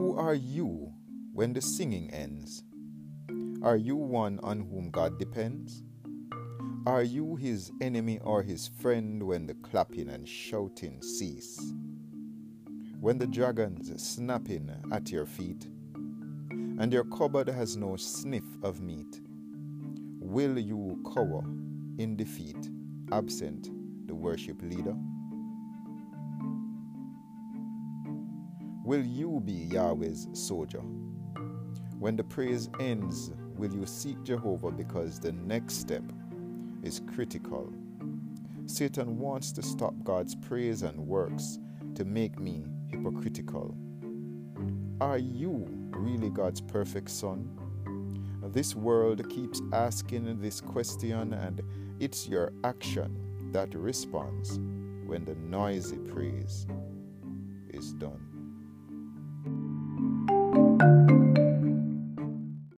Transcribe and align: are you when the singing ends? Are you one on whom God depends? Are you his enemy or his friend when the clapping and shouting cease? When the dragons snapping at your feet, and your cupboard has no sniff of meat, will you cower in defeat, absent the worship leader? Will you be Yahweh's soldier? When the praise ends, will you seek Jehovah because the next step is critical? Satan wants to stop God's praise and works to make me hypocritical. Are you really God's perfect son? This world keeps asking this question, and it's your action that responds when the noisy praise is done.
are 0.00 0.34
you 0.34 0.92
when 1.32 1.52
the 1.52 1.62
singing 1.62 2.10
ends? 2.10 2.64
Are 3.62 3.76
you 3.76 3.94
one 3.94 4.40
on 4.42 4.60
whom 4.60 4.90
God 4.90 5.18
depends? 5.18 5.84
Are 6.84 7.02
you 7.02 7.36
his 7.36 7.70
enemy 7.80 8.18
or 8.18 8.42
his 8.42 8.66
friend 8.66 9.22
when 9.22 9.46
the 9.46 9.54
clapping 9.54 10.08
and 10.08 10.28
shouting 10.28 11.00
cease? 11.00 11.72
When 13.00 13.18
the 13.18 13.26
dragons 13.26 13.92
snapping 14.02 14.70
at 14.90 15.10
your 15.12 15.26
feet, 15.26 15.66
and 16.50 16.92
your 16.92 17.04
cupboard 17.04 17.48
has 17.48 17.76
no 17.76 17.96
sniff 17.96 18.44
of 18.62 18.80
meat, 18.80 19.20
will 20.20 20.58
you 20.58 21.00
cower 21.14 21.44
in 21.98 22.16
defeat, 22.16 22.68
absent 23.12 23.70
the 24.08 24.14
worship 24.14 24.60
leader? 24.60 24.96
Will 28.84 29.02
you 29.02 29.40
be 29.42 29.52
Yahweh's 29.52 30.28
soldier? 30.34 30.82
When 31.98 32.16
the 32.16 32.24
praise 32.24 32.68
ends, 32.78 33.32
will 33.56 33.72
you 33.72 33.86
seek 33.86 34.22
Jehovah 34.24 34.70
because 34.70 35.18
the 35.18 35.32
next 35.32 35.80
step 35.80 36.02
is 36.82 37.00
critical? 37.14 37.72
Satan 38.66 39.18
wants 39.18 39.52
to 39.52 39.62
stop 39.62 39.94
God's 40.04 40.34
praise 40.34 40.82
and 40.82 40.98
works 40.98 41.58
to 41.94 42.04
make 42.04 42.38
me 42.38 42.66
hypocritical. 42.88 43.74
Are 45.00 45.16
you 45.16 45.66
really 45.92 46.28
God's 46.28 46.60
perfect 46.60 47.08
son? 47.08 47.58
This 48.52 48.74
world 48.74 49.26
keeps 49.30 49.62
asking 49.72 50.42
this 50.42 50.60
question, 50.60 51.32
and 51.32 51.62
it's 52.00 52.28
your 52.28 52.52
action 52.64 53.50
that 53.52 53.74
responds 53.74 54.58
when 55.06 55.24
the 55.24 55.36
noisy 55.36 55.96
praise 55.96 56.66
is 57.70 57.94
done. 57.94 58.33